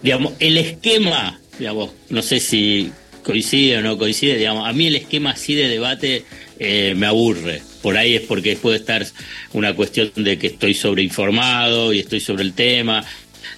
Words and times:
digamos, 0.00 0.34
el 0.38 0.58
esquema, 0.58 1.40
digamos, 1.58 1.90
no 2.08 2.22
sé 2.22 2.38
si 2.38 2.92
coincide 3.24 3.78
o 3.78 3.82
no 3.82 3.98
coincide, 3.98 4.36
digamos, 4.36 4.68
a 4.68 4.72
mí 4.72 4.86
el 4.86 4.94
esquema 4.94 5.30
así 5.30 5.56
de 5.56 5.66
debate 5.66 6.24
eh, 6.60 6.94
me 6.96 7.06
aburre. 7.06 7.62
Por 7.82 7.96
ahí 7.96 8.14
es 8.14 8.20
porque 8.20 8.54
puede 8.54 8.76
estar 8.76 9.04
una 9.52 9.74
cuestión 9.74 10.12
de 10.14 10.38
que 10.38 10.46
estoy 10.46 10.74
sobreinformado 10.74 11.92
y 11.92 11.98
estoy 11.98 12.20
sobre 12.20 12.44
el 12.44 12.52
tema. 12.52 13.04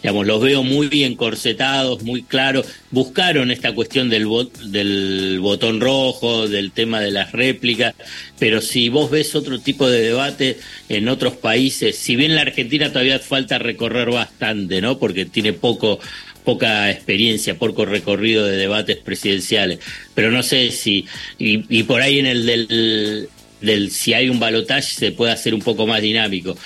Digamos, 0.02 0.26
los 0.26 0.40
veo 0.42 0.62
muy 0.62 0.88
encorsetados, 1.04 2.02
muy 2.02 2.22
claros. 2.22 2.66
Buscaron 2.90 3.50
esta 3.50 3.74
cuestión 3.74 4.10
del, 4.10 4.28
del 4.66 5.38
botón 5.40 5.80
rojo, 5.80 6.48
del 6.48 6.72
tema 6.72 7.00
de 7.00 7.10
las 7.10 7.32
réplicas, 7.32 7.94
pero 8.38 8.60
si 8.60 8.88
vos 8.88 9.10
ves 9.10 9.34
otro 9.34 9.58
tipo 9.58 9.88
de 9.88 10.00
debate 10.00 10.58
en 10.88 11.08
otros 11.08 11.36
países, 11.36 11.96
si 11.96 12.16
bien 12.16 12.34
la 12.34 12.42
Argentina 12.42 12.88
todavía 12.88 13.18
falta 13.18 13.58
recorrer 13.58 14.10
bastante, 14.10 14.80
¿no? 14.80 14.98
Porque 14.98 15.24
tiene 15.24 15.52
poco 15.52 15.98
poca 16.44 16.90
experiencia, 16.90 17.58
poco 17.58 17.86
recorrido 17.86 18.44
de 18.44 18.56
debates 18.56 18.98
presidenciales, 18.98 19.78
pero 20.14 20.30
no 20.30 20.42
sé 20.42 20.70
si, 20.70 21.06
y, 21.38 21.82
por 21.84 22.02
ahí 22.02 22.18
en 22.18 22.26
el 22.26 22.46
del, 22.46 23.28
del 23.60 23.90
si 23.90 24.14
hay 24.14 24.28
un 24.28 24.40
balotaje 24.40 24.94
se 24.94 25.12
puede 25.12 25.32
hacer 25.32 25.54
un 25.54 25.60
poco 25.60 25.86
más 25.86 26.02
dinámico. 26.02 26.56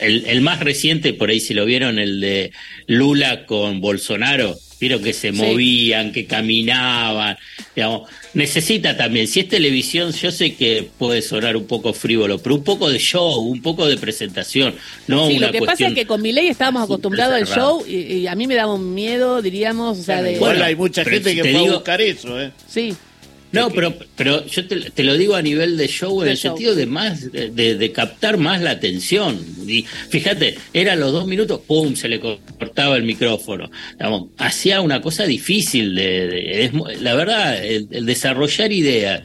el, 0.00 0.26
el, 0.26 0.40
más 0.40 0.60
reciente, 0.60 1.12
por 1.12 1.30
ahí 1.30 1.40
si 1.40 1.54
lo 1.54 1.64
vieron, 1.64 1.98
el 1.98 2.20
de 2.20 2.52
Lula 2.86 3.46
con 3.46 3.80
Bolsonaro, 3.80 4.56
vieron 4.78 5.02
que 5.02 5.12
se 5.12 5.32
movían, 5.32 6.12
que 6.12 6.26
caminaban, 6.26 7.36
digamos, 7.74 8.08
necesita 8.34 8.96
también, 8.96 9.26
si 9.26 9.40
es 9.40 9.48
televisión, 9.48 10.12
yo 10.12 10.30
sé 10.30 10.54
que 10.54 10.88
puede 10.98 11.22
sonar 11.22 11.56
un 11.56 11.66
poco 11.66 11.92
frívolo, 11.94 12.38
pero 12.38 12.54
un 12.54 12.64
poco 12.64 12.90
de 12.90 12.98
show, 12.98 13.40
un 13.40 13.62
poco 13.62 13.86
de 13.86 13.96
presentación, 13.96 14.74
no 15.06 15.28
sí, 15.28 15.38
Lo 15.38 15.50
que 15.50 15.62
pasa 15.62 15.88
es 15.88 15.94
que 15.94 16.06
con 16.06 16.20
mi 16.20 16.32
ley 16.32 16.48
estábamos 16.48 16.82
acostumbrados 16.84 17.34
al 17.34 17.46
show 17.46 17.84
y, 17.86 18.26
a 18.26 18.34
mí 18.34 18.46
me 18.46 18.54
daba 18.54 18.74
un 18.74 18.94
miedo, 18.94 19.40
diríamos, 19.40 19.98
o 19.98 20.02
sea, 20.02 20.22
de... 20.22 20.34
Igual 20.34 20.60
hay 20.62 20.76
mucha 20.76 21.04
gente 21.04 21.34
que 21.34 21.42
puede 21.42 21.70
buscar 21.70 22.00
eso, 22.00 22.40
¿eh? 22.40 22.50
Sí. 22.68 22.94
No, 23.52 23.70
pero, 23.70 23.94
pero 24.16 24.44
yo 24.46 24.66
te, 24.66 25.02
lo 25.02 25.16
digo 25.16 25.34
a 25.34 25.42
nivel 25.42 25.76
de 25.76 25.88
show 25.88 26.22
en 26.22 26.28
el 26.28 26.36
sentido 26.36 26.74
de 26.74 26.86
más, 26.86 27.30
de, 27.32 27.92
captar 27.92 28.36
más 28.36 28.60
la 28.60 28.72
atención. 28.72 29.38
Y 29.66 29.82
fíjate, 29.82 30.58
era 30.72 30.96
los 30.96 31.12
dos 31.12 31.26
minutos, 31.26 31.60
¡pum! 31.66 31.94
se 31.94 32.08
le 32.08 32.20
cortaba 32.20 32.96
el 32.96 33.04
micrófono. 33.04 33.70
hacía 34.38 34.80
una 34.80 35.00
cosa 35.00 35.24
difícil 35.24 35.94
de, 35.94 36.70
la 37.00 37.14
verdad, 37.14 37.64
el 37.64 38.04
desarrollar 38.04 38.72
ideas 38.72 39.22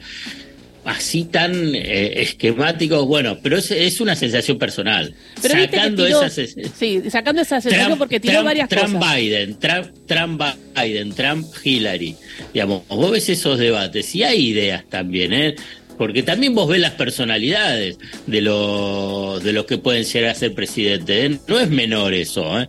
así 0.84 1.24
tan 1.24 1.74
eh, 1.74 2.22
esquemáticos, 2.22 3.06
bueno, 3.06 3.38
pero 3.42 3.58
es, 3.58 3.70
es, 3.70 4.00
una 4.00 4.16
sensación 4.16 4.58
personal. 4.58 5.14
sacando 5.40 6.06
esa 6.06 6.28
Sí, 6.30 7.02
sacando 7.10 7.42
esa 7.42 7.60
sensación 7.60 7.98
porque 7.98 8.20
tiró 8.20 8.42
varias 8.42 8.68
Trump 8.68 8.94
cosas. 8.94 9.16
Biden, 9.16 9.58
Trump, 9.58 9.88
Trump 10.06 10.42
Biden, 10.74 11.12
Trump 11.12 11.46
Hillary. 11.62 12.16
Digamos, 12.52 12.82
vos 12.88 13.10
ves 13.10 13.28
esos 13.28 13.58
debates 13.58 14.14
y 14.14 14.24
hay 14.24 14.48
ideas 14.48 14.84
también, 14.88 15.32
¿eh? 15.32 15.54
Porque 16.02 16.24
también 16.24 16.52
vos 16.52 16.68
ves 16.68 16.80
las 16.80 16.94
personalidades 16.94 17.96
de, 18.26 18.40
los 18.40 19.40
de 19.40 19.52
los 19.52 19.66
que 19.66 19.78
pueden 19.78 20.02
llegar 20.02 20.30
a 20.30 20.34
ser 20.34 20.52
presidente. 20.52 21.26
¿eh? 21.26 21.38
No 21.46 21.60
es 21.60 21.70
menor 21.70 22.12
eso, 22.12 22.60
¿eh? 22.60 22.68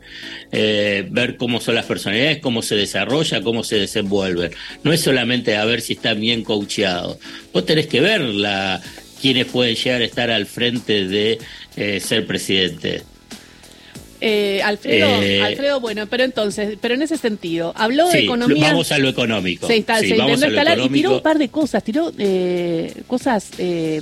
¿eh? 0.51 1.07
ver 1.09 1.35
cómo 1.35 1.59
son 1.59 1.73
las 1.73 1.85
personalidades, 1.85 2.37
cómo 2.37 2.61
se 2.61 2.75
desarrolla, 2.75 3.41
cómo 3.41 3.63
se 3.63 3.77
desenvuelven. 3.77 4.51
No 4.83 4.93
es 4.93 5.01
solamente 5.01 5.57
a 5.57 5.65
ver 5.65 5.81
si 5.81 5.93
están 5.93 6.21
bien 6.21 6.43
coacheados. 6.43 7.17
Vos 7.51 7.65
tenés 7.65 7.87
que 7.87 8.01
ver 8.01 8.21
la, 8.21 8.79
quiénes 9.19 9.47
pueden 9.47 9.73
llegar 9.73 10.03
a 10.03 10.05
estar 10.05 10.29
al 10.29 10.45
frente 10.45 11.07
de 11.07 11.39
eh, 11.75 11.99
ser 12.01 12.27
presidente. 12.27 13.01
Eh, 14.25 14.61
Alfredo, 14.63 15.21
eh, 15.21 15.41
Alfredo, 15.41 15.81
bueno, 15.81 16.07
pero 16.07 16.23
entonces, 16.23 16.77
pero 16.79 16.93
en 16.93 17.01
ese 17.01 17.17
sentido, 17.17 17.73
habló 17.75 18.07
de 18.07 18.19
economía. 18.19 18.69
Vamos 18.69 18.89
a 18.93 18.97
lo 18.97 19.09
económico. 19.09 19.67
Sí, 19.67 19.73
está, 19.73 19.99
se 19.99 20.07
intentó 20.07 20.45
escalar 20.45 20.79
y 20.79 20.87
tiró 20.87 21.15
un 21.15 21.21
par 21.21 21.37
de 21.37 21.49
cosas, 21.49 21.83
tiró 21.83 22.09
eh, 22.17 22.93
cosas 23.05 23.49
eh, 23.57 24.01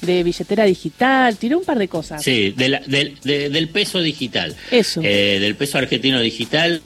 de 0.00 0.24
billetera 0.24 0.64
digital, 0.64 1.36
tiró 1.36 1.58
un 1.58 1.64
par 1.64 1.78
de 1.78 1.86
cosas. 1.86 2.24
Sí, 2.24 2.56
del 2.56 3.68
peso 3.72 4.00
digital. 4.00 4.56
Eso. 4.72 5.00
del 5.00 5.54
peso 5.54 5.78
argentino 5.78 6.20
digital, 6.20 6.82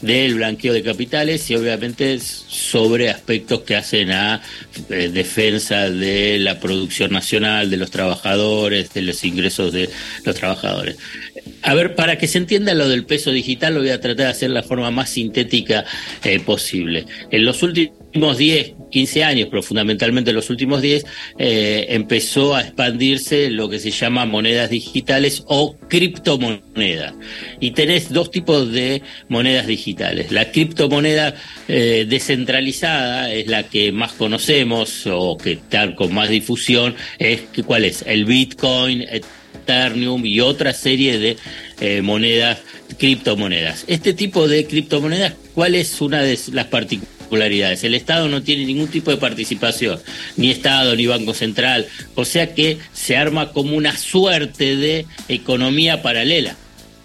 del 0.00 0.34
blanqueo 0.34 0.72
de 0.72 0.82
capitales 0.82 1.50
y 1.50 1.54
obviamente 1.54 2.18
sobre 2.20 3.10
aspectos 3.10 3.62
que 3.62 3.76
hacen 3.76 4.10
a 4.10 4.42
eh, 4.90 5.08
defensa 5.08 5.90
de 5.90 6.38
la 6.38 6.60
producción 6.60 7.12
nacional, 7.12 7.70
de 7.70 7.76
los 7.76 7.90
trabajadores, 7.90 8.92
de 8.92 9.02
los 9.02 9.24
ingresos 9.24 9.72
de 9.72 9.90
los 10.24 10.36
trabajadores. 10.36 10.96
A 11.66 11.74
ver, 11.74 11.96
para 11.96 12.16
que 12.16 12.28
se 12.28 12.38
entienda 12.38 12.74
lo 12.74 12.88
del 12.88 13.04
peso 13.06 13.32
digital, 13.32 13.74
lo 13.74 13.80
voy 13.80 13.90
a 13.90 14.00
tratar 14.00 14.26
de 14.26 14.30
hacer 14.30 14.50
la 14.50 14.62
forma 14.62 14.92
más 14.92 15.10
sintética 15.10 15.84
eh, 16.22 16.38
posible. 16.38 17.06
En 17.32 17.44
los 17.44 17.60
últimos 17.64 18.38
10, 18.38 18.74
15 18.92 19.24
años, 19.24 19.48
pero 19.50 19.64
fundamentalmente 19.64 20.30
en 20.30 20.36
los 20.36 20.48
últimos 20.48 20.80
10, 20.80 21.04
eh, 21.40 21.86
empezó 21.88 22.54
a 22.54 22.60
expandirse 22.60 23.50
lo 23.50 23.68
que 23.68 23.80
se 23.80 23.90
llama 23.90 24.26
monedas 24.26 24.70
digitales 24.70 25.42
o 25.46 25.76
criptomonedas. 25.88 27.14
Y 27.58 27.72
tenés 27.72 28.12
dos 28.12 28.30
tipos 28.30 28.70
de 28.70 29.02
monedas 29.28 29.66
digitales. 29.66 30.30
La 30.30 30.52
criptomoneda 30.52 31.34
eh, 31.66 32.06
descentralizada 32.08 33.32
es 33.32 33.48
la 33.48 33.64
que 33.64 33.90
más 33.90 34.12
conocemos 34.12 35.04
o 35.08 35.36
que 35.36 35.52
está 35.52 35.96
con 35.96 36.14
más 36.14 36.28
difusión. 36.28 36.94
Es, 37.18 37.42
¿Cuál 37.66 37.86
es? 37.86 38.04
El 38.06 38.24
Bitcoin, 38.24 39.04
Y 40.22 40.40
otra 40.40 40.72
serie 40.72 41.18
de 41.18 41.36
eh, 41.80 42.02
monedas, 42.02 42.58
criptomonedas. 42.98 43.84
Este 43.88 44.12
tipo 44.14 44.46
de 44.46 44.66
criptomonedas, 44.66 45.34
¿cuál 45.54 45.74
es 45.74 46.00
una 46.00 46.22
de 46.22 46.38
las 46.52 46.66
particularidades? 46.66 47.82
El 47.82 47.94
Estado 47.94 48.28
no 48.28 48.42
tiene 48.42 48.64
ningún 48.64 48.88
tipo 48.88 49.10
de 49.10 49.16
participación, 49.16 49.98
ni 50.36 50.50
Estado 50.50 50.94
ni 50.94 51.06
Banco 51.06 51.34
Central, 51.34 51.86
o 52.14 52.24
sea 52.24 52.54
que 52.54 52.78
se 52.92 53.16
arma 53.16 53.52
como 53.52 53.76
una 53.76 53.96
suerte 53.96 54.76
de 54.76 55.06
economía 55.28 56.00
paralela 56.00 56.54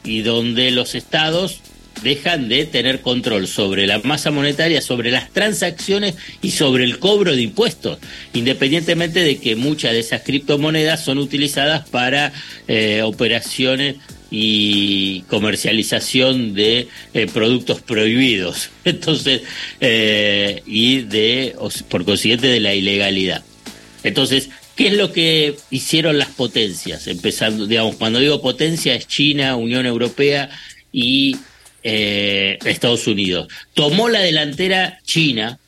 y 0.04 0.22
donde 0.22 0.72
los 0.72 0.94
estados 0.94 1.62
dejan 2.01 2.50
de 2.50 2.66
tener 2.66 3.01
control 3.01 3.47
sobre 3.47 3.88
la 3.88 4.00
masa 4.00 4.31
monetaria, 4.31 4.81
sobre 4.81 5.12
las 5.12 5.31
transacciones 5.31 6.16
y 6.41 6.51
sobre 6.51 6.84
el 6.84 7.00
cobro 7.00 7.35
de 7.35 7.41
impuestos, 7.41 8.00
independientemente 8.34 9.22
de 9.22 9.38
que 9.39 9.56
muchas 9.56 9.94
de 9.94 10.00
esas 10.00 10.22
criptomonedas 10.22 11.03
son 11.03 11.17
utilizadas 11.17 11.88
para 11.89 12.34
eh, 12.67 13.01
operaciones 13.03 13.95
y 14.29 15.22
comercialización 15.23 16.53
de 16.53 16.88
eh, 17.13 17.28
productos 17.34 17.81
prohibidos, 17.81 18.69
entonces, 18.85 19.41
eh, 19.81 20.63
y 20.66 21.01
de, 21.01 21.56
por 21.89 22.06
consiguiente, 22.06 22.47
de 22.47 22.59
la 22.59 22.73
ilegalidad. 22.73 23.44
Entonces, 24.03 24.50
¿Qué 24.75 24.88
es 24.88 24.94
lo 24.94 25.12
que 25.12 25.57
hicieron 25.69 26.18
las 26.18 26.29
potencias? 26.29 27.06
Empezando, 27.06 27.68
digamos, 27.68 27.97
cuando 27.97 28.19
digo 28.19 28.41
potencia 28.41 28.95
es 28.95 29.06
China, 29.06 29.56
Unión 29.56 29.85
Europea 29.85 30.50
y 30.91 31.38
eh, 31.84 32.58
Estados 32.66 33.08
Unidos. 33.08 33.47
Tomó 33.74 34.09
la 34.09 34.19
delantera 34.19 35.00
China 35.03 35.59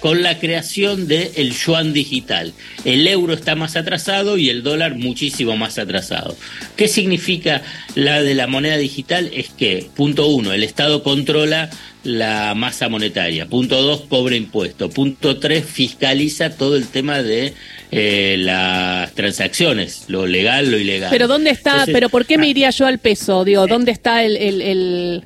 con 0.00 0.22
la 0.22 0.38
creación 0.38 1.08
del 1.08 1.52
yuan 1.52 1.92
digital. 1.92 2.52
El 2.84 3.06
euro 3.06 3.34
está 3.34 3.54
más 3.54 3.76
atrasado 3.76 4.38
y 4.38 4.48
el 4.48 4.62
dólar 4.62 4.94
muchísimo 4.94 5.56
más 5.56 5.78
atrasado. 5.78 6.36
¿Qué 6.76 6.88
significa 6.88 7.62
la 7.94 8.22
de 8.22 8.34
la 8.34 8.46
moneda 8.46 8.76
digital? 8.78 9.30
Es 9.34 9.50
que, 9.50 9.88
punto 9.94 10.28
uno, 10.28 10.52
el 10.52 10.62
Estado 10.62 11.02
controla 11.02 11.70
la 12.02 12.54
masa 12.54 12.88
monetaria. 12.88 13.46
Punto 13.46 13.82
dos, 13.82 14.02
cobra 14.08 14.36
impuestos. 14.36 14.92
Punto 14.94 15.38
tres, 15.38 15.66
fiscaliza 15.66 16.56
todo 16.56 16.76
el 16.76 16.86
tema 16.86 17.22
de 17.22 17.52
eh, 17.90 18.36
las 18.38 19.12
transacciones, 19.12 20.04
lo 20.08 20.26
legal, 20.26 20.70
lo 20.70 20.78
ilegal. 20.78 21.10
Pero 21.10 21.28
¿dónde 21.28 21.50
está? 21.50 21.84
¿Pero 21.84 22.08
por 22.08 22.24
qué 22.24 22.38
me 22.38 22.46
ah, 22.46 22.50
iría 22.50 22.70
yo 22.70 22.86
al 22.86 23.00
peso? 23.00 23.44
Digo, 23.44 23.66
¿dónde 23.66 23.92
está 23.92 24.24
el, 24.24 24.36
el 24.36 25.24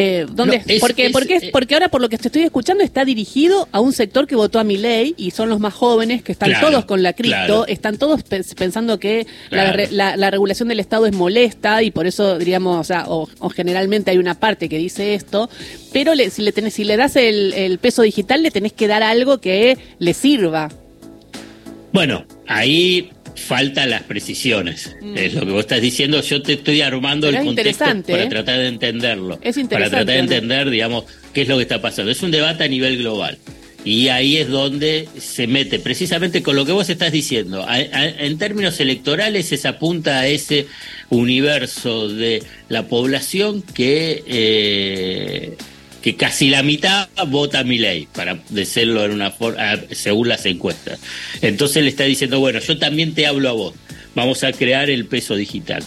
eh, 0.00 0.26
¿dónde, 0.30 0.62
porque, 0.78 1.10
porque, 1.10 1.36
eh, 1.38 1.50
porque 1.50 1.74
ahora 1.74 1.88
por 1.88 2.00
lo 2.00 2.08
que 2.08 2.18
te 2.18 2.28
estoy 2.28 2.42
escuchando 2.42 2.84
está 2.84 3.04
dirigido 3.04 3.66
a 3.72 3.80
un 3.80 3.92
sector 3.92 4.28
que 4.28 4.36
votó 4.36 4.60
a 4.60 4.64
mi 4.64 4.76
ley 4.76 5.12
y 5.16 5.32
son 5.32 5.48
los 5.48 5.58
más 5.58 5.74
jóvenes 5.74 6.22
que 6.22 6.30
están 6.30 6.52
todos 6.60 6.84
con 6.84 7.02
la 7.02 7.14
cripto, 7.14 7.66
están 7.66 7.98
todos 7.98 8.22
pensando 8.22 9.00
que 9.00 9.26
la, 9.50 10.30
regulación 10.30 10.68
del 10.68 10.78
Estado 10.78 11.06
es 11.06 11.14
molesta 11.16 11.82
y 11.82 11.90
por 11.90 12.06
eso 12.06 12.38
diríamos, 12.38 12.78
o, 12.78 12.84
sea, 12.84 13.06
o, 13.08 13.26
generalmente 13.50 14.12
hay 14.12 14.18
una 14.18 14.38
parte 14.38 14.68
que 14.68 14.78
dice 14.78 15.14
esto, 15.14 15.50
pero 15.92 16.12
si, 16.30 16.42
le 16.42 16.52
tenés, 16.52 16.74
si 16.74 16.84
le 16.84 16.96
das 16.96 17.16
el, 17.16 17.52
el 17.54 17.78
peso 17.78 18.02
digital 18.02 18.44
le 18.44 18.52
tenés 18.52 18.72
que 18.72 18.86
dar 18.86 19.02
algo 19.02 19.38
que 19.38 19.78
le 19.98 20.14
sirva. 20.14 20.68
Bueno, 21.92 22.24
ahí 22.46 23.10
faltan 23.38 23.90
las 23.90 24.02
precisiones. 24.02 24.96
Mm. 25.00 25.16
Es 25.16 25.34
lo 25.34 25.46
que 25.46 25.52
vos 25.52 25.60
estás 25.60 25.80
diciendo. 25.80 26.20
Yo 26.20 26.42
te 26.42 26.54
estoy 26.54 26.82
armando 26.82 27.28
el 27.28 27.36
contexto 27.38 27.84
para 27.84 28.24
¿eh? 28.24 28.26
tratar 28.26 28.58
de 28.58 28.68
entenderlo. 28.68 29.38
Es 29.42 29.56
para 29.68 29.88
tratar 29.88 30.06
de 30.06 30.18
entender, 30.18 30.70
digamos, 30.70 31.04
qué 31.32 31.42
es 31.42 31.48
lo 31.48 31.56
que 31.56 31.62
está 31.62 31.80
pasando. 31.80 32.10
Es 32.10 32.22
un 32.22 32.30
debate 32.30 32.64
a 32.64 32.68
nivel 32.68 32.98
global. 32.98 33.38
y 33.84 34.08
ahí 34.08 34.36
es 34.36 34.48
donde 34.48 35.08
se 35.18 35.46
mete, 35.46 35.78
precisamente 35.78 36.42
con 36.42 36.56
lo 36.56 36.66
que 36.66 36.72
vos 36.72 36.90
estás 36.90 37.12
diciendo. 37.12 37.66
en 37.68 38.36
términos 38.38 38.80
electorales, 38.80 39.46
se 39.46 39.68
apunta 39.68 40.18
a 40.18 40.26
ese 40.26 40.66
universo 41.10 42.08
de 42.08 42.42
la 42.68 42.86
población 42.86 43.62
que, 43.62 44.24
eh, 44.26 45.56
que 46.02 46.16
casi 46.16 46.48
la 46.48 46.62
mitad 46.62 47.08
vota 47.26 47.60
a 47.60 47.64
mi 47.64 47.78
ley, 47.78 48.08
para 48.12 48.38
decirlo 48.50 49.04
en 49.04 49.12
una 49.12 49.30
forma, 49.30 49.80
según 49.90 50.28
las 50.28 50.46
encuestas. 50.46 51.00
Entonces 51.42 51.82
le 51.82 51.90
está 51.90 52.04
diciendo, 52.04 52.40
bueno, 52.40 52.60
yo 52.60 52.78
también 52.78 53.14
te 53.14 53.26
hablo 53.26 53.48
a 53.48 53.52
vos, 53.52 53.74
vamos 54.14 54.44
a 54.44 54.52
crear 54.52 54.90
el 54.90 55.06
peso 55.06 55.34
digital. 55.34 55.82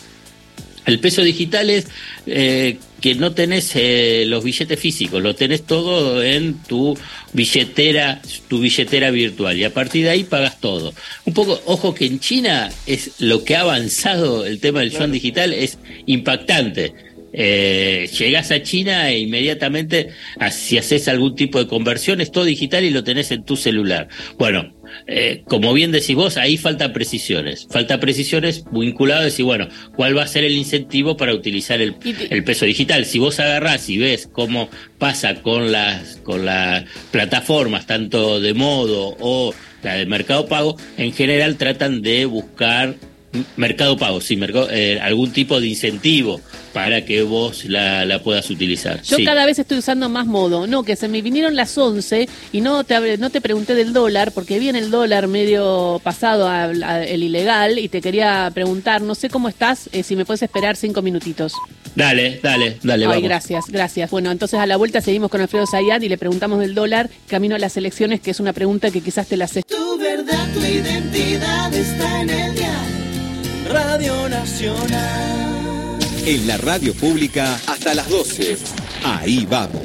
El 0.85 0.99
peso 0.99 1.21
digital 1.21 1.69
es 1.69 1.87
eh, 2.25 2.77
que 3.01 3.13
no 3.13 3.33
tenés 3.33 3.71
eh, 3.75 4.25
los 4.27 4.43
billetes 4.43 4.79
físicos, 4.79 5.21
lo 5.21 5.35
tenés 5.35 5.63
todo 5.63 6.23
en 6.23 6.55
tu 6.63 6.97
billetera, 7.33 8.19
tu 8.47 8.59
billetera 8.59 9.11
virtual 9.11 9.57
y 9.57 9.63
a 9.63 9.73
partir 9.73 10.05
de 10.05 10.09
ahí 10.09 10.23
pagas 10.23 10.59
todo. 10.59 10.93
Un 11.25 11.33
poco, 11.33 11.61
ojo 11.65 11.93
que 11.93 12.05
en 12.05 12.19
China 12.19 12.71
es 12.87 13.11
lo 13.19 13.43
que 13.43 13.55
ha 13.55 13.61
avanzado 13.61 14.45
el 14.45 14.59
tema 14.59 14.79
del 14.79 14.91
yuan 14.91 15.11
digital 15.11 15.53
es 15.53 15.77
impactante. 16.07 16.93
Eh, 17.33 18.09
llegas 18.17 18.51
a 18.51 18.61
China 18.61 19.09
e 19.09 19.19
inmediatamente 19.19 20.09
si 20.51 20.77
haces 20.77 21.07
algún 21.07 21.35
tipo 21.35 21.59
de 21.59 21.67
conversión 21.67 22.21
es 22.21 22.31
todo 22.31 22.43
digital 22.43 22.83
y 22.83 22.89
lo 22.89 23.03
tenés 23.03 23.31
en 23.31 23.43
tu 23.43 23.55
celular. 23.55 24.07
Bueno, 24.37 24.73
eh, 25.07 25.43
como 25.47 25.73
bien 25.73 25.91
decís 25.91 26.15
vos, 26.15 26.37
ahí 26.37 26.57
faltan 26.57 26.93
precisiones. 26.93 27.67
Falta 27.69 27.99
precisiones 27.99 28.65
vinculadas 28.71 29.39
y 29.39 29.43
bueno, 29.43 29.67
¿cuál 29.95 30.17
va 30.17 30.23
a 30.23 30.27
ser 30.27 30.43
el 30.43 30.53
incentivo 30.53 31.17
para 31.17 31.33
utilizar 31.33 31.81
el, 31.81 31.95
peso 32.43 32.65
digital? 32.65 33.05
Si 33.05 33.19
vos 33.19 33.39
agarrás 33.39 33.89
y 33.89 33.97
ves 33.97 34.29
cómo 34.31 34.69
pasa 34.97 35.41
con 35.41 35.71
las, 35.71 36.17
con 36.17 36.45
las 36.45 36.85
plataformas, 37.11 37.87
tanto 37.87 38.39
de 38.39 38.53
modo 38.53 39.15
o 39.19 39.53
la 39.83 39.95
de 39.95 40.05
mercado 40.05 40.47
pago, 40.47 40.77
en 40.97 41.13
general 41.13 41.57
tratan 41.57 42.01
de 42.01 42.25
buscar 42.25 42.95
mercado 43.55 43.97
pago, 43.97 44.21
sí, 44.21 44.35
mercado, 44.35 44.69
eh, 44.71 44.99
algún 45.01 45.31
tipo 45.31 45.59
de 45.59 45.67
incentivo 45.67 46.41
para 46.73 47.05
que 47.05 47.23
vos 47.23 47.65
la, 47.65 48.19
puedas 48.23 48.49
utilizar. 48.49 49.01
Yo 49.01 49.17
cada 49.25 49.45
vez 49.45 49.59
estoy 49.59 49.77
usando 49.79 50.09
más 50.09 50.25
modo, 50.25 50.67
no, 50.67 50.83
que 50.83 50.95
se 50.95 51.07
me 51.07 51.21
vinieron 51.21 51.55
las 51.55 51.77
11 51.77 52.27
y 52.51 52.61
no 52.61 52.83
te, 52.83 53.17
no 53.17 53.29
te 53.29 53.41
pregunté 53.41 53.75
del 53.75 53.93
dólar, 53.93 54.31
porque 54.31 54.59
viene 54.59 54.79
el 54.79 54.91
dólar 54.91 55.27
medio 55.27 55.99
pasado 56.03 56.47
al 56.47 56.81
el 56.83 57.23
ilegal 57.23 57.79
y 57.79 57.89
te 57.89 58.01
quería 58.01 58.49
preguntar, 58.53 59.01
no 59.01 59.15
sé 59.15 59.29
cómo 59.29 59.49
estás, 59.49 59.89
eh, 59.91 60.03
si 60.03 60.15
me 60.15 60.25
puedes 60.25 60.41
esperar 60.41 60.75
cinco 60.75 61.01
minutitos. 61.01 61.53
Dale, 61.95 62.39
dale, 62.41 62.77
dale. 62.83 63.05
Ay, 63.07 63.21
gracias, 63.21 63.65
gracias. 63.67 64.09
Bueno, 64.09 64.31
entonces 64.31 64.59
a 64.59 64.65
la 64.65 64.77
vuelta 64.77 65.01
seguimos 65.01 65.29
con 65.29 65.41
Alfredo 65.41 65.65
Zayat 65.67 66.01
y 66.03 66.09
le 66.09 66.17
preguntamos 66.17 66.59
del 66.59 66.73
dólar 66.73 67.09
camino 67.27 67.55
a 67.55 67.59
las 67.59 67.75
elecciones, 67.75 68.21
que 68.21 68.31
es 68.31 68.39
una 68.39 68.53
pregunta 68.53 68.91
que 68.91 69.01
quizás 69.01 69.27
te 69.27 69.35
la 69.35 69.45
haces. 69.45 69.65
Tu 69.65 69.97
verdad, 69.97 70.53
tu 70.53 70.61
identidad 70.61 71.73
está 71.73 72.21
en 72.21 72.29
el 72.29 72.55
Radio 73.71 74.27
Nacional. 74.27 75.99
En 76.25 76.45
la 76.45 76.57
radio 76.57 76.93
pública 76.93 77.57
hasta 77.67 77.93
las 77.93 78.09
12. 78.09 78.57
Ahí 79.03 79.45
vamos. 79.49 79.81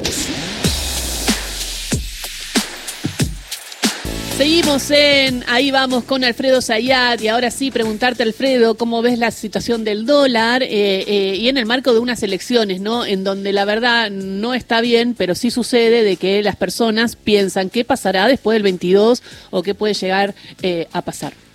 Seguimos 4.37 4.91
en 4.91 5.43
Ahí 5.47 5.71
vamos 5.71 6.03
con 6.03 6.23
Alfredo 6.23 6.61
Zayat 6.61 7.21
y 7.21 7.29
ahora 7.29 7.49
sí 7.49 7.71
preguntarte 7.71 8.23
Alfredo 8.23 8.75
cómo 8.75 9.01
ves 9.01 9.17
la 9.17 9.31
situación 9.31 9.83
del 9.83 10.05
dólar 10.05 10.63
eh, 10.63 10.69
eh, 10.69 11.37
y 11.37 11.47
en 11.47 11.57
el 11.57 11.65
marco 11.65 11.93
de 11.93 11.99
unas 11.99 12.21
elecciones, 12.23 12.81
¿no? 12.81 13.05
En 13.05 13.23
donde 13.23 13.53
la 13.53 13.63
verdad 13.63 14.11
no 14.11 14.53
está 14.53 14.81
bien, 14.81 15.15
pero 15.17 15.33
sí 15.33 15.49
sucede 15.49 16.03
de 16.03 16.17
que 16.17 16.43
las 16.43 16.57
personas 16.57 17.15
piensan 17.15 17.69
qué 17.69 17.85
pasará 17.85 18.27
después 18.27 18.55
del 18.55 18.63
22 18.63 19.23
o 19.49 19.63
qué 19.63 19.73
puede 19.73 19.93
llegar 19.93 20.35
eh, 20.61 20.87
a 20.91 21.01
pasar. 21.01 21.46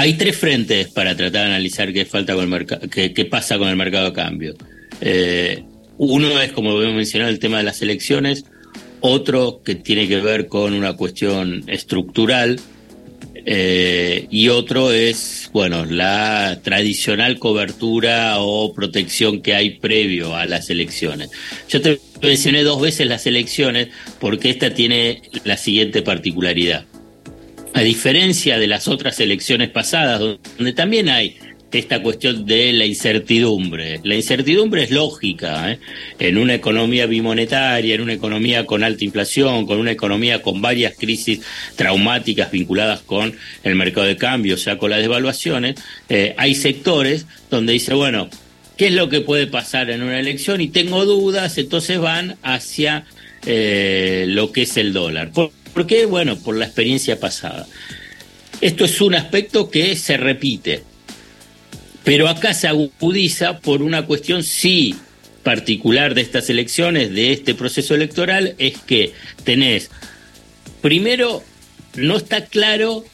Hay 0.00 0.14
tres 0.14 0.36
frentes 0.36 0.86
para 0.90 1.16
tratar 1.16 1.42
de 1.42 1.48
analizar 1.48 1.92
qué 1.92 2.04
falta 2.04 2.36
con 2.36 2.54
el 2.54 2.66
qué, 2.88 3.24
pasa 3.24 3.58
con 3.58 3.68
el 3.68 3.74
mercado 3.74 4.06
de 4.06 4.12
cambio. 4.12 4.54
Eh, 5.00 5.64
uno 5.96 6.40
es, 6.40 6.52
como 6.52 6.80
hemos 6.80 6.94
mencionado, 6.94 7.32
el 7.32 7.40
tema 7.40 7.58
de 7.58 7.64
las 7.64 7.82
elecciones. 7.82 8.44
Otro 9.00 9.60
que 9.64 9.74
tiene 9.74 10.06
que 10.06 10.20
ver 10.20 10.46
con 10.46 10.72
una 10.72 10.92
cuestión 10.92 11.64
estructural. 11.66 12.60
Eh, 13.44 14.28
y 14.30 14.50
otro 14.50 14.92
es, 14.92 15.50
bueno, 15.52 15.84
la 15.84 16.60
tradicional 16.62 17.40
cobertura 17.40 18.36
o 18.38 18.72
protección 18.74 19.42
que 19.42 19.56
hay 19.56 19.80
previo 19.80 20.36
a 20.36 20.46
las 20.46 20.70
elecciones. 20.70 21.30
Yo 21.68 21.80
te 21.80 21.98
mencioné 22.22 22.62
dos 22.62 22.80
veces 22.80 23.08
las 23.08 23.26
elecciones 23.26 23.88
porque 24.20 24.50
esta 24.50 24.72
tiene 24.72 25.22
la 25.42 25.56
siguiente 25.56 26.02
particularidad 26.02 26.84
a 27.74 27.80
diferencia 27.80 28.58
de 28.58 28.66
las 28.66 28.88
otras 28.88 29.20
elecciones 29.20 29.70
pasadas, 29.70 30.20
donde 30.56 30.72
también 30.72 31.08
hay 31.08 31.36
esta 31.76 32.02
cuestión 32.02 32.46
de 32.46 32.72
la 32.72 32.86
incertidumbre. 32.86 34.00
La 34.02 34.14
incertidumbre 34.14 34.84
es 34.84 34.90
lógica 34.90 35.72
¿eh? 35.72 35.78
en 36.18 36.38
una 36.38 36.54
economía 36.54 37.06
bimonetaria, 37.06 37.94
en 37.94 38.00
una 38.00 38.14
economía 38.14 38.64
con 38.64 38.82
alta 38.82 39.04
inflación, 39.04 39.66
con 39.66 39.78
una 39.78 39.92
economía 39.92 40.40
con 40.40 40.62
varias 40.62 40.94
crisis 40.96 41.40
traumáticas 41.76 42.50
vinculadas 42.50 43.00
con 43.00 43.34
el 43.64 43.74
mercado 43.74 44.06
de 44.06 44.16
cambio, 44.16 44.54
o 44.54 44.58
sea, 44.58 44.78
con 44.78 44.90
las 44.90 45.00
devaluaciones. 45.00 45.76
Eh, 46.08 46.34
hay 46.38 46.54
sectores 46.54 47.26
donde 47.50 47.74
dice, 47.74 47.92
bueno, 47.94 48.30
¿qué 48.76 48.86
es 48.86 48.94
lo 48.94 49.08
que 49.08 49.20
puede 49.20 49.46
pasar 49.46 49.90
en 49.90 50.02
una 50.02 50.18
elección? 50.18 50.60
Y 50.60 50.68
tengo 50.68 51.04
dudas, 51.04 51.58
entonces 51.58 51.98
van 51.98 52.36
hacia 52.42 53.04
eh, 53.44 54.24
lo 54.28 54.52
que 54.52 54.62
es 54.62 54.76
el 54.78 54.92
dólar. 54.92 55.32
¿Por 55.32 55.52
qué? 55.86 56.06
Bueno, 56.06 56.38
por 56.38 56.56
la 56.56 56.64
experiencia 56.64 57.18
pasada. 57.20 57.66
Esto 58.60 58.84
es 58.84 59.00
un 59.00 59.14
aspecto 59.14 59.70
que 59.70 59.94
se 59.96 60.16
repite, 60.16 60.82
pero 62.04 62.28
acá 62.28 62.54
se 62.54 62.68
agudiza 62.68 63.60
por 63.60 63.82
una 63.82 64.06
cuestión 64.06 64.42
sí 64.42 64.96
particular 65.42 66.14
de 66.14 66.22
estas 66.22 66.50
elecciones, 66.50 67.14
de 67.14 67.32
este 67.32 67.54
proceso 67.54 67.94
electoral, 67.94 68.54
es 68.58 68.78
que 68.78 69.12
tenés, 69.44 69.90
primero, 70.82 71.44
no 71.96 72.16
está 72.16 72.44
claro 72.46 73.04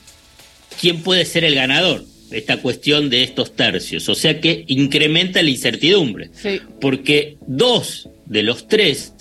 quién 0.81 1.03
puede 1.03 1.25
ser 1.27 1.45
el 1.45 1.55
ganador 1.55 2.05
esta 2.31 2.57
cuestión 2.57 3.11
de 3.11 3.23
estos 3.23 3.55
tercios, 3.55 4.09
o 4.09 4.15
sea 4.15 4.41
que 4.41 4.65
incrementa 4.67 5.43
la 5.43 5.51
incertidumbre, 5.51 6.31
porque 6.81 7.37
dos 7.47 8.09
de 8.27 8.43
los 8.43 8.67
tres, 8.67 9.13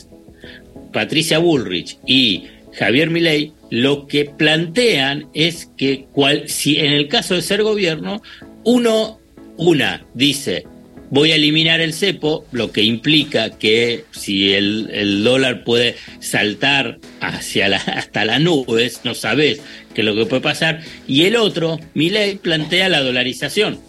Patricia 0.92 1.38
Bullrich 1.38 1.98
y 2.08 2.46
Javier 2.78 3.10
Milei, 3.10 3.54
lo 3.70 4.08
que 4.08 4.25
plantean 4.25 5.28
es 5.34 5.70
que 5.78 6.06
cual, 6.12 6.48
si 6.48 6.80
en 6.80 6.94
el 6.94 7.08
caso 7.08 7.36
de 7.36 7.42
ser 7.42 7.64
gobierno, 7.64 8.22
uno, 8.64 9.20
una, 9.58 10.06
dice, 10.14 10.66
voy 11.10 11.31
a 11.31 11.36
eliminar 11.36 11.80
el 11.80 11.94
cepo, 11.94 12.46
lo 12.52 12.72
que 12.72 12.81
implica 12.81 13.52
que 13.52 14.06
si 14.12 14.54
el, 14.54 15.24
dólar 15.24 15.64
puede 15.64 15.96
saltar 16.20 17.00
hacia 17.22 17.70
la, 17.70 17.77
hasta 17.77 18.25
las 18.25 18.42
nubes, 18.42 19.01
no 19.03 19.13
sabes 19.13 19.62
qué 19.94 20.01
es 20.01 20.06
lo 20.06 20.15
que 20.15 20.25
puede 20.25 20.42
pasar, 20.42 20.82
y 21.08 21.25
el 21.25 21.36
otro, 21.36 21.80
Milei, 21.94 22.38
plantea 22.38 22.89
la 22.89 23.01
dolarización, 23.01 23.80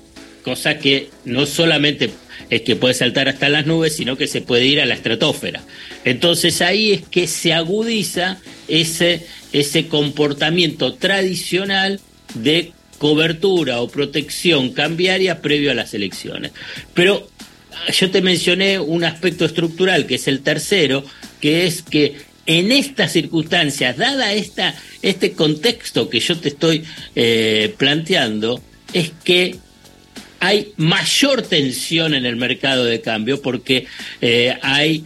cosa 0.42 0.78
que 0.78 1.08
no 1.24 1.46
solamente 1.46 2.10
es 2.50 2.62
que 2.62 2.76
puede 2.76 2.94
saltar 2.94 3.28
hasta 3.28 3.48
las 3.48 3.66
nubes, 3.66 3.96
sino 3.96 4.16
que 4.16 4.26
se 4.26 4.40
puede 4.40 4.66
ir 4.66 4.80
a 4.80 4.86
la 4.86 4.94
estratosfera. 4.94 5.62
Entonces 6.04 6.60
ahí 6.60 6.92
es 6.92 7.02
que 7.02 7.26
se 7.26 7.52
agudiza 7.52 8.38
ese, 8.68 9.26
ese 9.52 9.88
comportamiento 9.88 10.94
tradicional 10.94 12.00
de 12.34 12.72
cobertura 12.98 13.80
o 13.80 13.88
protección 13.88 14.72
cambiaria 14.72 15.42
previo 15.42 15.70
a 15.70 15.74
las 15.74 15.94
elecciones. 15.94 16.52
Pero 16.94 17.28
yo 17.92 18.10
te 18.10 18.22
mencioné 18.22 18.78
un 18.78 19.04
aspecto 19.04 19.44
estructural, 19.44 20.06
que 20.06 20.14
es 20.16 20.28
el 20.28 20.40
tercero, 20.40 21.04
que 21.40 21.66
es 21.66 21.82
que 21.82 22.16
en 22.46 22.72
estas 22.72 23.12
circunstancias, 23.12 23.96
dada 23.96 24.32
esta, 24.32 24.74
este 25.02 25.32
contexto 25.32 26.08
que 26.08 26.20
yo 26.20 26.38
te 26.38 26.48
estoy 26.48 26.84
eh, 27.14 27.74
planteando, 27.78 28.60
es 28.92 29.12
que 29.24 29.56
hay 30.44 30.72
mayor 30.76 31.42
tensión 31.42 32.14
en 32.14 32.26
el 32.26 32.36
mercado 32.36 32.84
de 32.84 33.00
cambio 33.00 33.40
porque 33.40 33.86
eh, 34.20 34.56
hay 34.62 35.04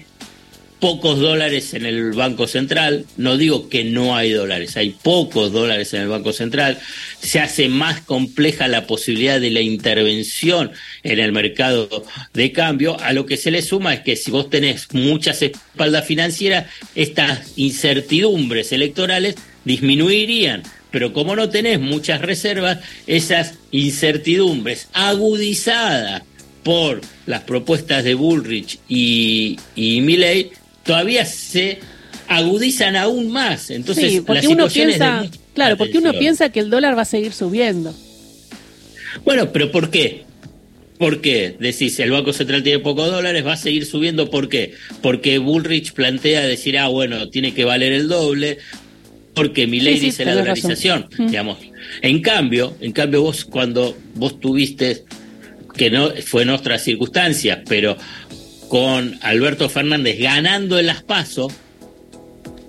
pocos 0.81 1.19
dólares 1.19 1.75
en 1.75 1.87
el 1.87 2.13
Banco 2.13 2.47
Central, 2.47 3.05
no 3.17 3.37
digo 3.37 3.69
que 3.69 3.85
no 3.85 4.17
hay 4.17 4.31
dólares, 4.31 4.77
hay 4.77 4.91
pocos 4.91 5.53
dólares 5.53 5.93
en 5.95 6.03
el 6.03 6.09
Banco 6.09 6.33
Central, 6.33 6.79
se 7.21 7.41
hace 7.41 7.69
más 7.69 8.01
compleja 8.01 8.69
la 8.69 8.87
posibilidad 8.87 9.41
de 9.41 9.51
la 9.51 9.61
intervención 9.61 10.71
en 11.03 11.19
el 11.19 11.33
mercado 11.33 12.05
de 12.33 12.53
cambio, 12.53 12.99
a 13.01 13.13
lo 13.13 13.27
que 13.27 13.37
se 13.37 13.51
le 13.51 13.63
suma 13.63 13.95
es 13.95 14.01
que 14.01 14.17
si 14.17 14.31
vos 14.31 14.51
tenés 14.51 14.93
muchas 14.93 15.43
espaldas 15.43 16.07
financieras, 16.07 16.67
estas 16.95 17.53
incertidumbres 17.57 18.73
electorales 18.73 19.35
disminuirían. 19.65 20.63
Pero 20.91 21.13
como 21.13 21.37
no 21.37 21.49
tenés 21.49 21.81
muchas 21.81 22.23
reservas, 22.23 22.79
esas 23.07 23.55
incertidumbres 23.71 24.89
agudizadas 24.93 26.23
por 26.63 27.01
las 27.27 27.43
propuestas 27.43 28.05
de 28.05 28.15
Bullrich 28.15 28.79
y, 28.89 29.59
y 29.75 30.01
Milley 30.01 30.51
todavía 30.85 31.25
se 31.25 31.79
agudizan 32.29 32.97
aún 32.97 33.31
más. 33.31 33.71
Entonces, 33.71 34.13
sí, 34.13 34.21
porque 34.21 34.49
uno 34.49 34.69
piensa, 34.69 35.25
claro, 35.55 35.77
porque 35.77 35.99
uno 35.99 36.13
piensa 36.13 36.51
que 36.51 36.61
el 36.61 36.71
dólar 36.71 36.97
va 36.97 37.03
a 37.03 37.07
seguir 37.07 37.33
subiendo. 37.33 37.95
Bueno, 39.25 39.53
pero 39.53 39.73
¿por 39.73 39.91
qué? 39.91 40.25
¿Por 40.99 41.21
qué? 41.21 41.57
Decís, 41.59 41.99
el 42.01 42.11
Banco 42.11 42.33
Central 42.33 42.63
tiene 42.63 42.81
pocos 42.81 43.11
dólares, 43.11 43.47
va 43.47 43.53
a 43.53 43.57
seguir 43.57 43.87
subiendo. 43.87 44.31
¿Por 44.31 44.49
qué? 44.49 44.75
Porque 45.01 45.39
Bullrich 45.39 45.93
plantea 45.93 46.47
decir, 46.47 46.77
ah, 46.77 46.89
bueno, 46.89 47.29
tiene 47.31 47.55
que 47.55 47.65
valer 47.65 47.93
el 47.93 48.09
doble, 48.09 48.59
porque 49.39 49.67
mi 49.67 49.81
ley 49.81 49.99
dice 49.99 50.25
la 50.25 50.35
dolarización, 50.35 51.09
digamos. 51.17 51.59
En 52.03 52.21
cambio, 52.21 52.77
en 52.81 52.93
cambio 52.93 53.23
vos 53.23 53.45
cuando 53.45 53.97
vos 54.15 54.41
tuviste, 54.41 55.05
que 55.77 55.91
no 55.91 56.11
fue 56.27 56.43
en 56.43 56.51
otras 56.51 56.83
circunstancias, 56.83 57.61
pero 57.69 57.97
con 58.69 59.19
Alberto 59.23 59.69
Fernández 59.69 60.19
ganando 60.19 60.79
en 60.79 60.87
las 60.87 61.03
PASO, 61.03 61.51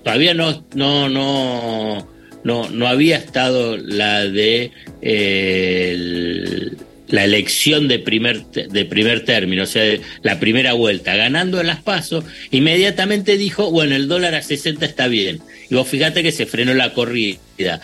todavía 0.04 0.34
no, 0.34 0.64
no, 0.76 1.10
no, 1.10 2.08
no, 2.44 2.70
no 2.70 2.88
había 2.88 3.18
estado 3.18 3.78
la 3.78 4.26
de 4.26 4.72
eh, 5.02 6.72
la 7.10 7.24
elección 7.24 7.88
de 7.88 8.00
primer, 8.00 8.46
de 8.46 8.86
primer 8.86 9.26
término, 9.26 9.64
o 9.64 9.68
sea, 9.68 9.98
la 10.22 10.40
primera 10.40 10.74
vuelta, 10.74 11.16
ganando 11.16 11.60
en 11.60 11.68
las 11.68 11.82
pasos, 11.82 12.24
inmediatamente 12.52 13.38
dijo, 13.38 13.72
bueno, 13.72 13.96
el 13.96 14.08
dólar 14.08 14.36
a 14.36 14.42
60 14.42 14.86
está 14.86 15.08
bien. 15.08 15.42
Y 15.70 15.76
vos 15.76 15.88
fíjate 15.88 16.24
que 16.24 16.32
se 16.32 16.46
frenó 16.46 16.74
la 16.74 16.94
corrida. 16.94 17.82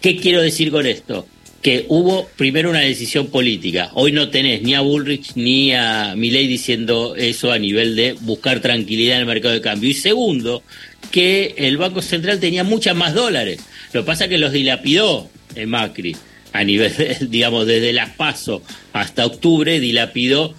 ¿Qué 0.00 0.16
quiero 0.16 0.42
decir 0.42 0.70
con 0.70 0.86
esto? 0.86 1.26
Que 1.62 1.86
hubo 1.88 2.28
primero 2.36 2.70
una 2.70 2.80
decisión 2.80 3.28
política. 3.28 3.90
Hoy 3.94 4.12
no 4.12 4.28
tenés 4.30 4.62
ni 4.62 4.74
a 4.74 4.80
Bullrich 4.80 5.32
ni 5.34 5.72
a 5.72 6.14
Milley 6.16 6.46
diciendo 6.46 7.16
eso 7.16 7.50
a 7.50 7.58
nivel 7.58 7.96
de 7.96 8.12
buscar 8.12 8.60
tranquilidad 8.60 9.16
en 9.16 9.22
el 9.22 9.26
mercado 9.26 9.54
de 9.54 9.60
cambio. 9.60 9.90
Y 9.90 9.94
segundo, 9.94 10.62
que 11.10 11.54
el 11.58 11.76
Banco 11.78 12.00
Central 12.00 12.38
tenía 12.38 12.64
muchas 12.64 12.94
más 12.94 13.14
dólares. 13.14 13.60
Lo 13.92 14.02
que 14.02 14.06
pasa 14.06 14.24
es 14.24 14.30
que 14.30 14.38
los 14.38 14.52
dilapidó 14.52 15.28
en 15.56 15.70
Macri 15.70 16.14
a 16.52 16.64
nivel, 16.64 16.92
digamos, 17.30 17.66
desde 17.66 17.92
las 17.92 18.10
PASO 18.10 18.62
hasta 18.92 19.26
octubre, 19.26 19.80
dilapidó 19.80 20.54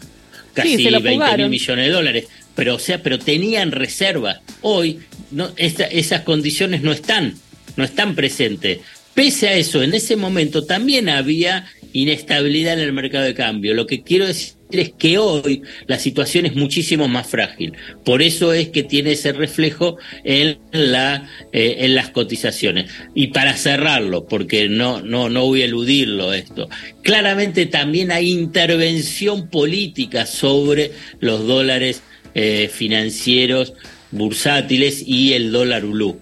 casi 0.53 0.77
20 0.77 1.38
mil 1.38 1.50
millones 1.50 1.86
de 1.86 1.91
dólares. 1.91 2.27
Pero, 2.55 2.75
o 2.75 2.79
sea, 2.79 3.01
pero 3.01 3.19
tenían 3.19 3.72
reservas. 3.72 4.39
Hoy 4.62 5.00
no, 5.31 5.50
esas 5.58 6.22
condiciones 6.22 6.81
no 6.81 6.91
están, 6.91 7.36
no 7.75 7.84
están 7.84 8.15
presentes. 8.15 8.79
Pese 9.13 9.50
a 9.50 9.53
eso, 9.55 9.81
en 9.81 9.93
ese 9.93 10.15
momento 10.15 10.65
también 10.65 11.10
había 11.10 11.65
inestabilidad 11.93 12.74
en 12.74 12.79
el 12.79 12.93
mercado 12.93 13.25
de 13.25 13.34
cambio. 13.34 13.74
Lo 13.74 13.88
que 13.88 14.03
quiero 14.03 14.27
decir 14.27 14.55
es 14.72 14.91
que 14.91 15.17
hoy 15.17 15.63
la 15.88 15.98
situación 15.98 16.46
es 16.46 16.55
muchísimo 16.55 17.08
más 17.08 17.27
frágil. 17.27 17.74
Por 18.05 18.22
eso 18.22 18.53
es 18.53 18.69
que 18.69 18.84
tiene 18.84 19.13
ese 19.13 19.34
reflejo 19.34 19.98
en, 20.24 20.60
la, 20.72 21.29
eh, 21.51 21.77
en 21.79 21.96
las 21.96 22.10
cotizaciones. 22.10 22.91
Y 23.15 23.27
para 23.27 23.55
cerrarlo, 23.55 24.25
porque 24.25 24.69
no, 24.69 25.01
no, 25.01 25.29
no 25.29 25.46
voy 25.46 25.63
a 25.63 25.65
eludirlo 25.65 26.34
esto, 26.34 26.69
claramente 27.01 27.65
también 27.65 28.12
hay 28.12 28.31
intervención 28.31 29.50
política 29.50 30.25
sobre 30.25 30.91
los 31.19 31.48
dólares 31.48 32.03
eh, 32.36 32.69
financieros 32.72 33.74
bursátiles 34.12 35.03
y 35.05 35.34
el 35.34 35.51
dólar 35.51 35.86
ULU. 35.86 36.19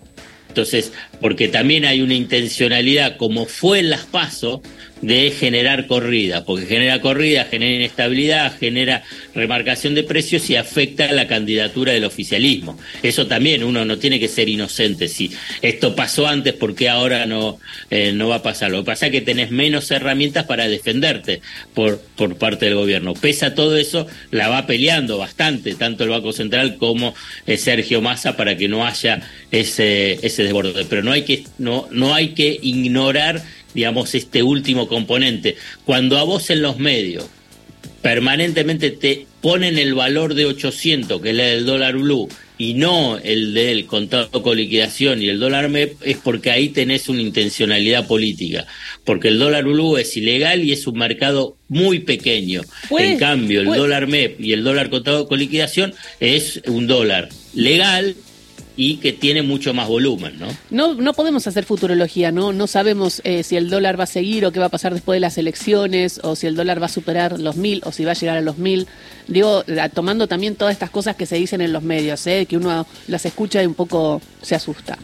Entonces, 0.58 0.92
porque 1.22 1.50
también 1.50 1.86
hay 1.86 2.02
una 2.02 2.16
intencionalidad, 2.16 3.18
como 3.18 3.46
fue 3.46 3.80
en 3.80 3.92
las 3.92 4.06
PASO, 4.06 4.62
de 5.02 5.32
generar 5.32 5.88
corrida, 5.88 6.46
porque 6.46 6.66
genera 6.66 7.02
corrida, 7.02 7.46
genera 7.46 7.74
inestabilidad, 7.74 8.58
genera 8.58 9.04
remarcación 9.36 9.96
de 9.96 10.04
precios 10.04 10.50
y 10.50 10.56
afecta 10.56 11.06
a 11.06 11.14
la 11.14 11.28
candidatura 11.28 11.94
del 11.94 12.06
oficialismo. 12.06 12.78
Eso 13.04 13.28
también 13.28 13.64
uno 13.64 13.86
no 13.86 13.98
tiene 13.98 14.20
que 14.20 14.28
ser 14.28 14.50
inocente. 14.50 15.08
Si 15.08 15.32
esto 15.62 15.96
pasó 15.96 16.28
antes, 16.28 16.54
¿por 16.54 16.76
qué 16.76 16.90
ahora 16.90 17.26
no, 17.26 17.60
eh, 17.90 18.12
no 18.14 18.30
va 18.30 18.38
a 18.38 18.44
pasar? 18.44 18.72
Lo 18.72 18.80
que 18.80 18.86
pasa 18.86 19.08
es 19.08 19.12
que 19.12 19.22
tenés 19.22 19.52
menos 19.52 19.90
herramientas 19.92 20.46
para 20.46 20.68
defenderte 20.68 21.42
por, 21.74 22.00
por 22.16 22.38
parte 22.38 22.66
del 22.66 22.76
gobierno. 22.76 23.14
Pesa 23.14 23.54
todo 23.54 23.78
eso, 23.78 24.08
la 24.32 24.50
va 24.50 24.66
peleando 24.68 25.18
bastante, 25.18 25.76
tanto 25.76 26.04
el 26.04 26.10
Banco 26.10 26.34
Central 26.34 26.78
como 26.78 27.14
eh, 27.46 27.58
Sergio 27.58 28.02
Massa, 28.02 28.36
para 28.36 28.58
que 28.58 28.68
no 28.68 28.86
haya 28.86 29.22
ese, 29.52 30.14
ese 30.26 30.44
desborde. 30.44 30.86
Pero 30.90 31.04
no 31.04 31.12
hay 31.12 31.24
que, 31.24 31.44
no, 31.58 31.88
no 31.92 32.14
hay 32.14 32.30
que 32.30 32.58
ignorar 32.62 33.44
digamos, 33.78 34.16
este 34.16 34.42
último 34.42 34.88
componente. 34.88 35.56
Cuando 35.86 36.18
a 36.18 36.24
vos 36.24 36.50
en 36.50 36.64
los 36.64 36.80
medios 36.80 37.28
permanentemente 38.02 38.90
te 38.90 39.28
ponen 39.40 39.78
el 39.78 39.94
valor 39.94 40.34
de 40.34 40.46
800, 40.46 41.22
que 41.22 41.30
es 41.30 41.34
el 41.34 41.38
del 41.38 41.66
dólar 41.68 41.96
blue, 41.96 42.28
y 42.58 42.74
no 42.74 43.20
el 43.20 43.54
del 43.54 43.86
contado 43.86 44.42
con 44.42 44.58
liquidación 44.58 45.22
y 45.22 45.30
el 45.30 45.40
dólar 45.40 45.70
MEP, 45.70 45.96
es 46.04 46.18
porque 46.18 46.50
ahí 46.50 46.70
tenés 46.70 47.08
una 47.08 47.22
intencionalidad 47.22 48.08
política. 48.08 48.66
Porque 49.04 49.28
el 49.28 49.38
dólar 49.38 49.66
blue 49.66 49.98
es 49.98 50.18
ilegal 50.18 50.64
y 50.64 50.72
es 50.72 50.88
un 50.88 50.98
mercado 50.98 51.56
muy 51.68 52.00
pequeño. 52.00 52.64
En 52.90 53.20
cambio, 53.20 53.62
el 53.62 53.68
dólar 53.68 54.08
MEP 54.08 54.42
y 54.42 54.54
el 54.54 54.64
dólar 54.64 54.90
contado 54.90 55.28
con 55.28 55.38
liquidación 55.38 55.94
es 56.20 56.62
un 56.66 56.88
dólar 56.88 57.30
legal 57.54 58.16
y 58.78 58.98
que 58.98 59.12
tiene 59.12 59.42
mucho 59.42 59.74
más 59.74 59.88
volumen, 59.88 60.38
¿no? 60.40 60.48
No, 60.70 60.94
no 60.94 61.14
podemos 61.14 61.48
hacer 61.48 61.66
futurología, 61.66 62.32
¿no? 62.32 62.54
No 62.54 62.68
sabemos 62.68 63.22
eh, 63.26 63.42
si 63.42 63.58
el 63.58 63.70
dólar 63.70 64.00
va 64.00 64.04
a 64.04 64.08
seguir 64.08 64.46
o 64.46 64.52
qué 64.52 64.60
va 64.60 64.68
a 64.68 64.70
pasar 64.70 64.94
después 64.94 65.18
de 65.18 65.22
las 65.22 65.38
elecciones, 65.40 66.22
o 66.24 66.36
si 66.36 66.46
el 66.46 66.56
dólar 66.56 66.80
va 66.80 66.86
a 66.86 66.90
superar 66.90 67.40
los 67.40 67.56
mil, 67.56 67.82
o 67.84 67.92
si 67.92 68.06
va 68.06 68.12
a 68.12 68.14
llegar 68.14 68.38
a 68.38 68.42
los 68.42 68.60
mil. 68.60 68.88
Digo, 69.28 69.66
tomando 69.94 70.28
también 70.28 70.56
todas 70.56 70.74
estas 70.74 70.92
cosas 70.92 71.16
que 71.16 71.26
se 71.26 71.36
dicen 71.38 71.60
en 71.62 71.74
los 71.74 71.82
medios, 71.82 72.26
¿eh? 72.28 72.46
que 72.48 72.56
uno 72.56 72.86
las 73.08 73.26
escucha 73.26 73.64
y 73.64 73.66
un 73.66 73.74
poco 73.74 74.22
se 74.44 74.54
asusta. 74.54 74.98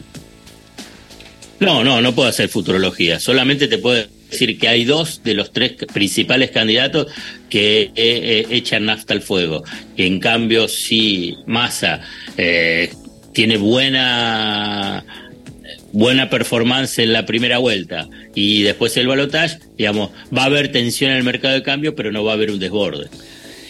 No, 1.58 1.82
no, 1.82 2.00
no 2.00 2.14
puedo 2.14 2.28
hacer 2.28 2.48
futurología. 2.48 3.18
Solamente 3.18 3.66
te 3.66 3.78
puedo 3.78 4.06
decir 4.30 4.56
que 4.58 4.68
hay 4.68 4.84
dos 4.84 5.22
de 5.24 5.34
los 5.34 5.52
tres 5.52 5.72
principales 5.92 6.52
candidatos 6.52 7.08
que 7.50 7.90
eh, 7.96 8.46
echan 8.50 8.86
nafta 8.86 9.14
al 9.14 9.22
fuego. 9.22 9.64
En 9.96 10.20
cambio, 10.20 10.68
si 10.68 11.34
Massa 11.46 12.02
tiene 13.34 13.58
buena 13.58 15.04
buena 15.92 16.28
performance 16.28 16.98
en 16.98 17.12
la 17.12 17.24
primera 17.24 17.58
vuelta 17.58 18.08
y 18.34 18.62
después 18.62 18.96
el 18.96 19.06
balotaje, 19.06 19.58
digamos, 19.76 20.10
va 20.36 20.42
a 20.42 20.46
haber 20.46 20.72
tensión 20.72 21.12
en 21.12 21.18
el 21.18 21.24
mercado 21.24 21.54
de 21.54 21.62
cambio, 21.62 21.94
pero 21.94 22.10
no 22.10 22.24
va 22.24 22.32
a 22.32 22.34
haber 22.34 22.50
un 22.50 22.58
desborde. 22.58 23.08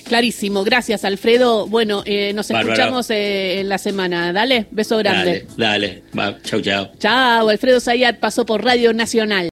Clarísimo, 0.05 0.65
gracias 0.65 1.05
Alfredo. 1.05 1.67
Bueno, 1.67 2.03
eh, 2.05 2.33
nos 2.35 2.51
escuchamos 2.51 3.09
eh, 3.11 3.61
en 3.61 3.69
la 3.69 3.79
semana. 3.79 4.33
Dale, 4.33 4.67
beso 4.71 4.99
grande. 4.99 5.47
Dale, 5.57 6.03
dale. 6.13 6.39
chau, 6.43 6.61
chau. 6.61 6.91
Chau, 6.99 7.49
Alfredo 7.49 7.81
Zayat 7.81 8.19
pasó 8.19 8.45
por 8.45 8.63
Radio 8.63 8.93
Nacional. 8.93 9.43